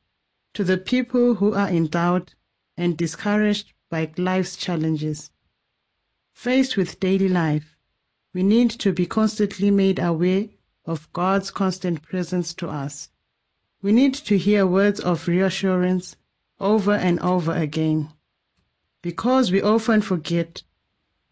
to 0.54 0.64
the 0.64 0.78
people 0.78 1.34
who 1.34 1.52
are 1.52 1.68
in 1.68 1.88
doubt 1.88 2.34
and 2.78 2.96
discouraged 2.96 3.74
by 3.90 4.10
life's 4.16 4.56
challenges. 4.56 5.30
Faced 6.32 6.78
with 6.78 6.98
daily 6.98 7.28
life, 7.28 7.76
we 8.32 8.42
need 8.42 8.70
to 8.70 8.90
be 8.94 9.04
constantly 9.04 9.70
made 9.70 9.98
aware 9.98 10.46
of 10.86 11.12
God's 11.12 11.50
constant 11.50 12.00
presence 12.00 12.54
to 12.54 12.66
us. 12.70 13.10
We 13.82 13.92
need 13.92 14.14
to 14.14 14.38
hear 14.38 14.66
words 14.66 14.98
of 14.98 15.28
reassurance 15.28 16.16
over 16.58 16.94
and 16.94 17.20
over 17.20 17.52
again. 17.52 18.08
Because 19.02 19.52
we 19.52 19.60
often 19.60 20.00
forget 20.00 20.62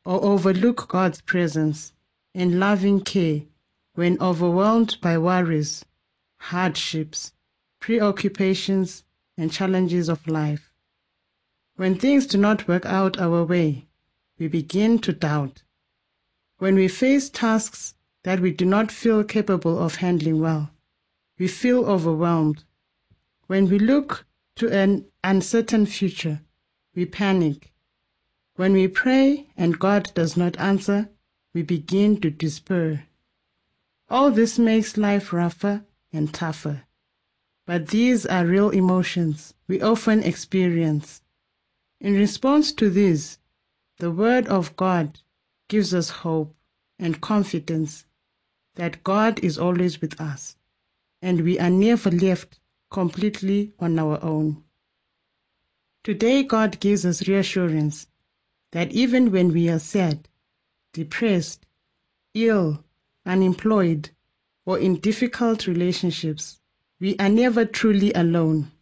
or 0.05 0.23
overlook 0.23 0.87
God's 0.87 1.23
presence 1.23 1.95
and 2.35 2.61
loving 2.61 3.01
care 3.01 3.45
when 3.99 4.17
overwhelmed 4.23 4.97
by 5.01 5.19
worries, 5.19 5.85
hardships, 6.39 7.33
preoccupations, 7.81 9.03
and 9.37 9.51
challenges 9.51 10.09
of 10.09 10.29
life. 10.29 10.73
When 11.75 11.97
things 11.97 12.25
do 12.29 12.39
not 12.39 12.69
work 12.69 12.87
out 12.87 13.19
our 13.19 13.43
way, 13.43 13.89
we 14.39 14.47
begin 14.47 15.01
to 15.01 15.13
doubt. 15.13 15.65
When 16.59 16.77
we 16.77 16.87
face 16.87 17.29
tasks 17.29 17.97
that 18.23 18.39
we 18.39 18.53
do 18.53 18.65
not 18.65 18.93
feel 18.93 19.25
capable 19.25 19.77
of 19.79 19.97
handling 19.97 20.41
well, 20.41 20.71
we 21.37 21.49
feel 21.49 21.85
overwhelmed. 21.85 22.63
When 23.49 23.69
we 23.69 23.81
look 23.81 24.27
to 24.59 24.69
an 24.73 25.07
uncertain 25.25 25.87
future, 25.87 26.43
we 26.95 27.05
panic 27.05 27.73
when 28.55 28.75
we 28.75 28.87
pray 28.87 29.47
and 29.57 29.77
God 29.77 30.13
does 30.15 30.37
not 30.37 30.57
answer, 30.59 31.09
we 31.53 31.63
begin 31.63 32.21
to 32.21 32.31
despair. 32.31 33.08
All 34.11 34.31
this 34.31 34.59
makes 34.59 34.97
life 34.97 35.33
rougher 35.33 35.85
and 36.13 36.33
tougher. 36.33 36.85
But 37.67 37.89
these 37.89 38.25
are 38.25 38.47
real 38.47 38.71
emotions 38.71 39.53
we 39.67 39.83
often 39.83 40.23
experience. 40.23 41.21
In 42.01 42.15
response 42.15 42.73
to 42.73 42.89
these, 42.89 43.39
the 43.99 44.11
Word 44.11 44.47
of 44.47 44.77
God 44.77 45.21
gives 45.69 45.93
us 45.93 46.09
hope 46.09 46.57
and 46.99 47.21
confidence 47.21 48.07
that 48.77 49.05
God 49.05 49.39
is 49.41 49.59
always 49.59 50.01
with 50.01 50.19
us 50.21 50.57
and 51.21 51.43
we 51.43 51.59
are 51.59 51.71
never 51.71 52.11
left 52.11 52.61
completely 52.91 53.73
on 53.79 53.99
our 53.99 54.23
own. 54.25 54.63
Today, 56.05 56.43
God 56.43 56.81
gives 56.81 57.05
us 57.05 57.29
reassurance 57.29 58.07
that 58.73 58.93
even 58.93 59.31
when 59.31 59.53
we 59.53 59.69
are 59.69 59.79
sad, 59.79 60.29
depressed, 60.95 61.67
ill, 62.35 62.85
unemployed, 63.29 64.11
or 64.67 64.79
in 64.79 64.97
difficult 64.97 65.67
relationships, 65.69 66.59
we 66.99 67.17
are 67.19 67.29
never 67.29 67.65
truly 67.65 68.13
alone. 68.15 68.73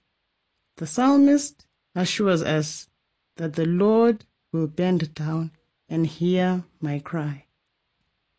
The 0.77 0.87
psalmist 0.87 1.67
assures 1.95 2.43
us 2.43 2.89
that 3.37 3.55
the 3.55 3.67
Lord 3.67 4.25
will 4.53 4.67
bend 4.67 5.15
down 5.15 5.51
and 5.89 6.07
hear 6.07 6.65
my 6.81 6.99
cry. 6.99 7.45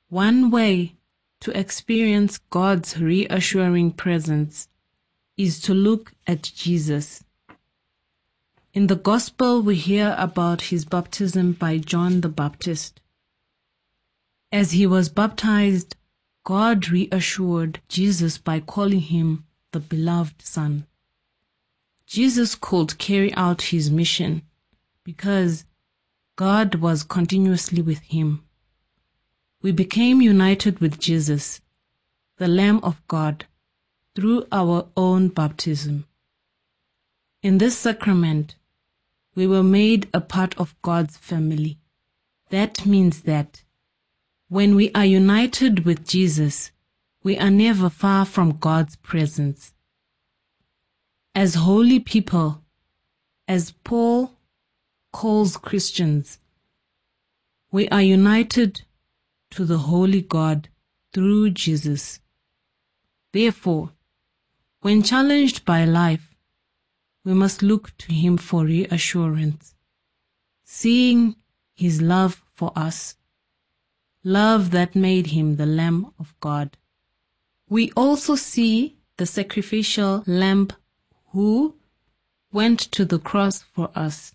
One 0.09 0.49
way 0.49 0.95
to 1.41 1.57
experience 1.57 2.39
God's 2.49 2.99
reassuring 2.99 3.91
presence 3.91 4.69
is 5.35 5.59
to 5.61 5.73
look 5.73 6.13
at 6.25 6.41
Jesus. 6.41 7.23
In 8.73 8.87
the 8.87 8.95
Gospel, 8.95 9.61
we 9.61 9.75
hear 9.75 10.15
about 10.17 10.61
his 10.61 10.85
baptism 10.85 11.53
by 11.53 11.77
John 11.77 12.21
the 12.21 12.29
Baptist. 12.29 13.01
As 14.51 14.71
he 14.71 14.87
was 14.87 15.09
baptized, 15.09 15.96
God 16.47 16.87
reassured 16.87 17.81
Jesus 17.89 18.37
by 18.37 18.61
calling 18.61 19.01
him 19.01 19.43
the 19.73 19.81
beloved 19.81 20.41
Son. 20.41 20.87
Jesus 22.05 22.55
could 22.55 22.97
carry 22.97 23.33
out 23.33 23.63
his 23.63 23.91
mission 23.91 24.43
because 25.03 25.65
God 26.37 26.75
was 26.75 27.03
continuously 27.03 27.81
with 27.81 27.99
him. 27.99 28.45
We 29.61 29.73
became 29.73 30.21
united 30.21 30.79
with 30.79 31.01
Jesus, 31.01 31.59
the 32.37 32.47
Lamb 32.47 32.79
of 32.81 33.05
God, 33.09 33.45
through 34.15 34.45
our 34.49 34.87
own 34.95 35.27
baptism. 35.27 36.05
In 37.43 37.57
this 37.57 37.77
sacrament, 37.77 38.55
we 39.35 39.47
were 39.47 39.63
made 39.63 40.07
a 40.13 40.21
part 40.21 40.57
of 40.57 40.81
God's 40.81 41.17
family. 41.17 41.77
That 42.51 42.85
means 42.85 43.23
that 43.23 43.63
when 44.49 44.75
we 44.75 44.91
are 44.93 45.05
united 45.05 45.85
with 45.85 46.07
Jesus, 46.07 46.71
we 47.23 47.37
are 47.37 47.49
never 47.49 47.89
far 47.89 48.23
from 48.25 48.57
God's 48.57 48.95
presence. 48.95 49.73
As 51.35 51.55
holy 51.55 51.99
people, 51.99 52.61
as 53.47 53.71
Paul 53.83 54.31
calls 55.11 55.57
Christians, 55.57 56.39
we 57.71 57.89
are 57.89 58.01
united 58.01 58.83
to 59.51 59.65
the 59.65 59.79
Holy 59.79 60.21
God 60.21 60.69
through 61.13 61.49
Jesus. 61.51 62.19
Therefore, 63.33 63.91
when 64.81 65.03
challenged 65.03 65.65
by 65.65 65.83
life, 65.83 66.35
we 67.25 67.33
must 67.33 67.61
look 67.61 67.95
to 67.97 68.13
Him 68.13 68.37
for 68.37 68.63
reassurance, 68.63 69.75
seeing 70.63 71.35
His 71.75 72.01
love 72.01 72.41
for 72.53 72.71
us, 72.75 73.15
love 74.23 74.71
that 74.71 74.95
made 74.95 75.27
Him 75.27 75.55
the 75.55 75.65
Lamb 75.65 76.11
of 76.19 76.33
God. 76.39 76.77
We 77.69 77.91
also 77.91 78.35
see 78.35 78.97
the 79.17 79.25
sacrificial 79.25 80.23
Lamb 80.25 80.69
who 81.31 81.75
went 82.51 82.79
to 82.79 83.05
the 83.05 83.19
cross 83.19 83.61
for 83.61 83.89
us. 83.95 84.33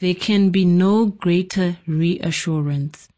There 0.00 0.14
can 0.14 0.50
be 0.50 0.64
no 0.64 1.06
greater 1.06 1.78
reassurance. 1.86 3.08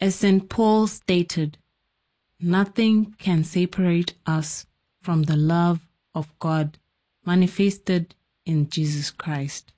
As 0.00 0.16
St. 0.16 0.48
Paul 0.48 0.86
stated, 0.86 1.58
nothing 2.40 3.14
can 3.18 3.44
separate 3.44 4.14
us 4.26 4.66
from 5.02 5.24
the 5.24 5.36
love 5.36 5.80
of 6.14 6.36
God 6.38 6.78
manifested 7.24 8.14
in 8.46 8.68
Jesus 8.68 9.10
Christ. 9.10 9.72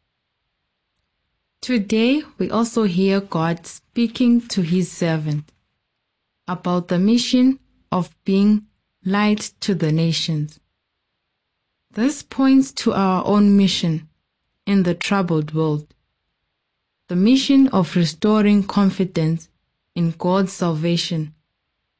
Today, 1.62 2.25
we 2.38 2.51
also 2.51 2.83
hear 2.83 3.20
God 3.20 3.68
speaking 3.68 4.40
to 4.48 4.62
his 4.62 4.90
servant 4.90 5.53
about 6.48 6.88
the 6.88 6.98
mission 6.98 7.61
of 7.92 8.12
being 8.25 8.66
light 9.05 9.53
to 9.61 9.72
the 9.72 9.92
nations. 9.92 10.59
This 11.92 12.25
points 12.25 12.72
to 12.83 12.92
our 12.94 13.25
own 13.25 13.57
mission 13.57 14.09
in 14.66 14.83
the 14.83 14.94
troubled 14.96 15.55
world. 15.55 15.94
The 17.07 17.14
mission 17.14 17.68
of 17.68 17.94
restoring 17.94 18.64
confidence 18.64 19.48
in 19.94 20.16
God's 20.18 20.53
salvation 20.53 21.33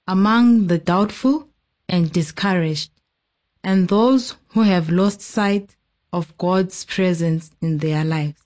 among 0.09 0.67
the 0.67 0.79
doubtful 0.79 1.49
and 1.89 2.11
discouraged 2.11 2.91
and 3.63 3.87
those 3.87 4.35
who 4.49 4.63
have 4.63 4.91
lost 4.91 5.21
sight 5.21 5.77
of 6.13 6.37
God's 6.37 6.85
presence 6.85 7.53
in 7.61 7.79
their 7.79 8.05
lives. 8.05 8.42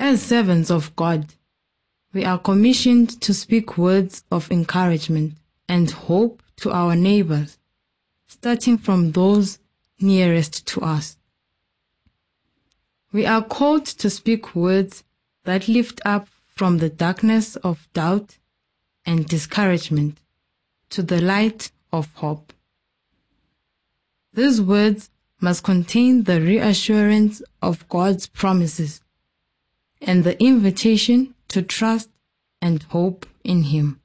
As 0.00 0.22
servants 0.22 0.70
of 0.70 0.94
God, 0.94 1.34
we 2.12 2.24
are 2.24 2.38
commissioned 2.38 3.20
to 3.20 3.34
speak 3.34 3.76
words 3.76 4.22
of 4.30 4.50
encouragement 4.52 5.34
and 5.68 5.90
hope 5.90 6.40
to 6.58 6.70
our 6.70 6.94
neighbors, 6.94 7.58
starting 8.28 8.78
from 8.78 9.10
those 9.10 9.58
nearest 10.00 10.66
to 10.68 10.82
us. 10.82 11.16
We 13.12 13.26
are 13.26 13.42
called 13.42 13.86
to 13.86 14.08
speak 14.08 14.54
words 14.54 15.02
that 15.44 15.66
lift 15.66 16.00
up 16.04 16.28
from 16.46 16.78
the 16.78 16.90
darkness 16.90 17.56
of 17.56 17.88
doubt 17.92 18.38
and 19.04 19.26
discouragement 19.26 20.18
to 20.90 21.02
the 21.02 21.20
light 21.20 21.72
of 21.92 22.14
hope. 22.14 22.52
These 24.32 24.62
words 24.62 25.10
must 25.40 25.64
contain 25.64 26.22
the 26.22 26.40
reassurance 26.40 27.42
of 27.60 27.88
God's 27.88 28.28
promises 28.28 29.00
and 30.00 30.24
the 30.24 30.40
invitation 30.42 31.34
to 31.48 31.62
trust 31.62 32.10
and 32.60 32.82
hope 32.84 33.26
in 33.44 33.64
Him. 33.64 34.00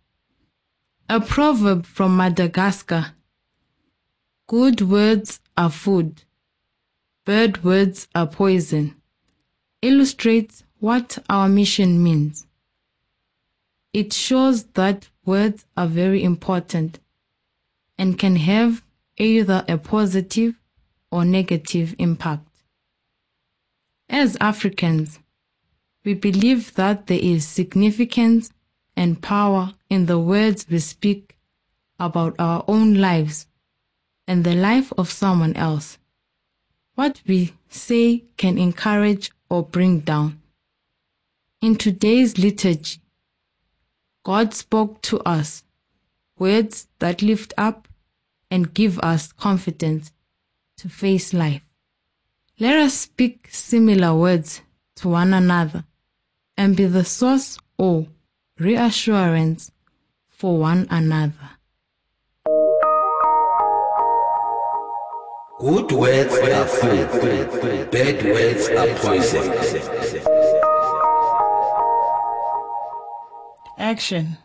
A 1.09 1.19
proverb 1.19 1.85
from 1.85 2.15
Madagascar 2.15 3.13
Good 4.47 4.81
words 4.81 5.39
are 5.57 5.69
food, 5.69 6.23
bad 7.25 7.63
words 7.63 8.07
are 8.13 8.27
poison, 8.27 8.95
illustrates 9.81 10.63
what 10.79 11.17
our 11.29 11.47
mission 11.47 12.03
means. 12.03 12.45
It 13.93 14.11
shows 14.11 14.65
that 14.73 15.09
words 15.25 15.65
are 15.77 15.87
very 15.87 16.23
important 16.23 16.99
and 17.97 18.19
can 18.19 18.35
have 18.35 18.83
either 19.17 19.63
a 19.67 19.77
positive 19.77 20.55
or 21.11 21.23
negative 21.23 21.95
impact. 21.99 22.49
As 24.09 24.35
Africans, 24.41 25.19
we 26.03 26.13
believe 26.13 26.73
that 26.75 27.07
there 27.07 27.19
is 27.21 27.47
significance 27.47 28.51
and 28.95 29.21
power 29.21 29.73
in 29.89 30.05
the 30.05 30.19
words 30.19 30.67
we 30.69 30.79
speak 30.79 31.37
about 31.99 32.35
our 32.37 32.63
own 32.67 32.95
lives 32.95 33.47
and 34.27 34.43
the 34.43 34.53
life 34.55 34.91
of 34.97 35.09
someone 35.09 35.55
else. 35.55 35.97
What 36.95 37.21
we 37.25 37.53
say 37.69 38.25
can 38.37 38.57
encourage 38.57 39.31
or 39.49 39.63
bring 39.63 39.99
down. 39.99 40.41
In 41.61 41.75
today's 41.75 42.37
liturgy, 42.37 42.99
God 44.23 44.53
spoke 44.53 45.01
to 45.03 45.19
us 45.21 45.63
words 46.37 46.87
that 46.99 47.21
lift 47.21 47.53
up 47.57 47.87
and 48.51 48.73
give 48.73 48.99
us 48.99 49.31
confidence 49.31 50.11
to 50.77 50.89
face 50.89 51.33
life. 51.33 51.61
Let 52.59 52.77
us 52.77 52.93
speak 52.93 53.47
similar 53.49 54.13
words 54.13 54.61
to 54.97 55.09
one 55.09 55.33
another 55.33 55.85
and 56.63 56.77
be 56.77 56.85
the 56.85 57.03
source 57.03 57.59
or 57.77 58.07
reassurance 58.57 59.69
for 60.29 60.57
one 60.57 60.87
another. 60.89 61.49
Good 65.59 65.91
words 65.91 66.33
are 66.37 66.65
food, 66.65 67.91
bad 67.91 68.23
words 68.23 68.69
are 68.69 68.87
poison. 69.03 69.45
Action 73.77 74.37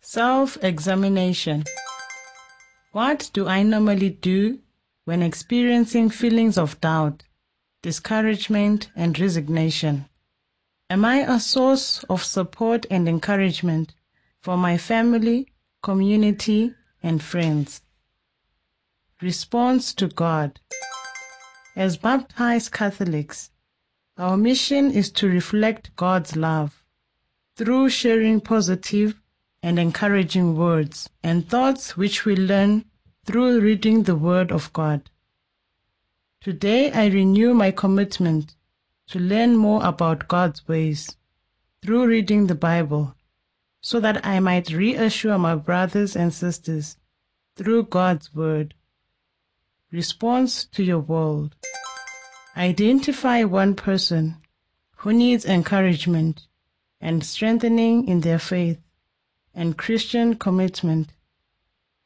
Self 0.00 0.58
examination. 0.60 1.62
What 2.90 3.30
do 3.32 3.46
I 3.46 3.62
normally 3.62 4.10
do 4.10 4.58
when 5.04 5.22
experiencing 5.22 6.10
feelings 6.10 6.58
of 6.58 6.80
doubt, 6.80 7.22
discouragement, 7.80 8.90
and 8.96 9.18
resignation? 9.20 10.06
Am 10.92 11.06
I 11.06 11.20
a 11.20 11.40
source 11.40 12.04
of 12.10 12.22
support 12.22 12.84
and 12.90 13.08
encouragement 13.08 13.94
for 14.42 14.58
my 14.58 14.76
family, 14.76 15.48
community, 15.82 16.74
and 17.02 17.22
friends? 17.22 17.80
Response 19.22 19.94
to 19.94 20.08
God. 20.08 20.60
As 21.74 21.96
baptized 21.96 22.72
Catholics, 22.72 23.50
our 24.18 24.36
mission 24.36 24.90
is 24.90 25.10
to 25.12 25.30
reflect 25.30 25.96
God's 25.96 26.36
love 26.36 26.84
through 27.56 27.88
sharing 27.88 28.42
positive 28.42 29.18
and 29.62 29.78
encouraging 29.78 30.58
words 30.58 31.08
and 31.22 31.48
thoughts 31.48 31.96
which 31.96 32.26
we 32.26 32.36
learn 32.36 32.84
through 33.24 33.60
reading 33.60 34.02
the 34.02 34.16
Word 34.16 34.52
of 34.52 34.70
God. 34.74 35.08
Today 36.42 36.92
I 36.92 37.06
renew 37.06 37.54
my 37.54 37.70
commitment 37.70 38.56
to 39.08 39.18
learn 39.18 39.56
more 39.56 39.84
about 39.84 40.28
God's 40.28 40.66
ways 40.66 41.16
through 41.82 42.06
reading 42.06 42.46
the 42.46 42.54
Bible 42.54 43.14
so 43.80 43.98
that 44.00 44.24
I 44.24 44.38
might 44.40 44.70
reassure 44.70 45.38
my 45.38 45.56
brothers 45.56 46.14
and 46.14 46.32
sisters 46.32 46.96
through 47.56 47.84
God's 47.84 48.34
Word. 48.34 48.74
Response 49.90 50.64
to 50.66 50.82
your 50.82 51.00
world. 51.00 51.56
Identify 52.56 53.44
one 53.44 53.74
person 53.74 54.36
who 54.96 55.12
needs 55.12 55.44
encouragement 55.44 56.46
and 57.00 57.24
strengthening 57.24 58.06
in 58.06 58.20
their 58.20 58.38
faith 58.38 58.80
and 59.54 59.76
Christian 59.76 60.36
commitment. 60.36 61.12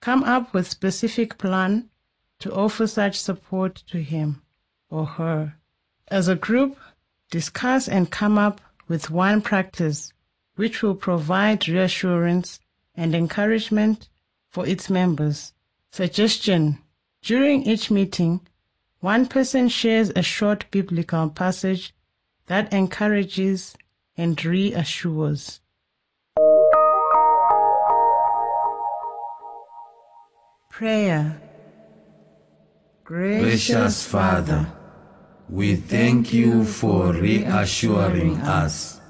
Come 0.00 0.24
up 0.24 0.54
with 0.54 0.70
specific 0.70 1.36
plan 1.36 1.90
to 2.38 2.52
offer 2.54 2.86
such 2.86 3.20
support 3.20 3.74
to 3.88 4.02
him 4.02 4.42
or 4.88 5.04
her. 5.04 5.56
As 6.08 6.28
a 6.28 6.36
group, 6.36 6.78
discuss 7.30 7.88
and 7.88 8.10
come 8.10 8.38
up 8.38 8.60
with 8.86 9.10
one 9.10 9.42
practice 9.42 10.12
which 10.54 10.82
will 10.82 10.94
provide 10.94 11.68
reassurance 11.68 12.60
and 12.94 13.14
encouragement 13.14 14.08
for 14.48 14.66
its 14.66 14.88
members. 14.88 15.52
Suggestion 15.90 16.78
During 17.22 17.64
each 17.64 17.90
meeting, 17.90 18.40
one 19.00 19.26
person 19.26 19.68
shares 19.68 20.10
a 20.14 20.22
short 20.22 20.66
biblical 20.70 21.28
passage 21.28 21.94
that 22.46 22.72
encourages 22.72 23.74
and 24.16 24.42
reassures. 24.44 25.60
Prayer 30.70 31.40
Gracious 33.04 34.06
Father, 34.06 34.66
we 35.48 35.76
thank 35.76 36.32
you 36.32 36.64
for 36.64 37.12
reassuring 37.12 38.36
us 38.38 39.00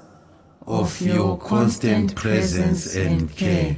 of 0.67 1.01
your 1.01 1.37
constant 1.37 2.13
presence 2.15 2.95
and 2.95 3.35
care. 3.35 3.75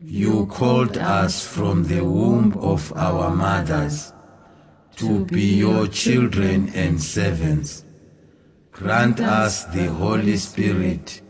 You 0.00 0.46
called 0.46 0.96
us 0.98 1.44
from 1.44 1.84
the 1.84 2.04
womb 2.04 2.52
of 2.58 2.92
our 2.94 3.34
mothers 3.34 4.12
to 4.96 5.24
be 5.24 5.56
your 5.56 5.88
children 5.88 6.70
and 6.74 7.02
servants. 7.02 7.84
Grant 8.70 9.18
us 9.20 9.64
the 9.64 9.86
Holy 9.86 10.36
Spirit 10.36 11.22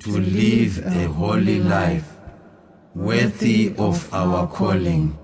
to 0.00 0.10
live 0.10 0.84
a 0.84 1.08
holy 1.08 1.60
life 1.60 2.12
worthy 2.94 3.74
of 3.78 4.12
our 4.12 4.46
calling 4.48 5.16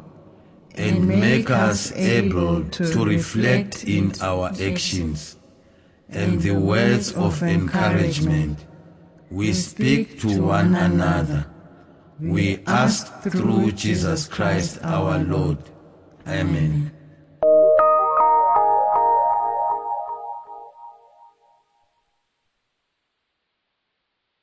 and 0.79 1.07
make 1.07 1.51
us 1.51 1.93
able 1.93 2.65
to 2.71 3.05
reflect 3.05 3.85
in 3.85 4.13
our 4.21 4.51
actions 4.61 5.37
and 6.09 6.41
the 6.41 6.53
words 6.53 7.15
of 7.15 7.43
encouragement 7.43 8.65
we 9.31 9.53
speak 9.53 10.21
to 10.21 10.43
one 10.43 10.75
another. 10.75 11.47
We 12.21 12.61
ask 12.67 13.21
through 13.23 13.73
Jesus 13.73 14.27
Christ 14.27 14.79
our 14.83 15.19
Lord. 15.19 15.59
Amen. 16.27 16.93